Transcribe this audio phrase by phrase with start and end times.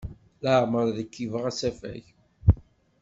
[0.43, 2.03] Laɛmeṛ rkibeɣ asafag.